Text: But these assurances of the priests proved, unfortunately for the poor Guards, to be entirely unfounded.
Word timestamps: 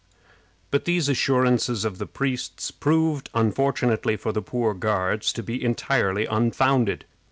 But 0.71 0.85
these 0.85 1.09
assurances 1.09 1.85
of 1.85 1.99
the 1.99 2.07
priests 2.07 2.71
proved, 2.71 3.29
unfortunately 3.35 4.17
for 4.17 4.31
the 4.31 4.41
poor 4.41 4.73
Guards, 4.73 5.31
to 5.33 5.43
be 5.43 5.63
entirely 5.63 6.25
unfounded. 6.25 7.05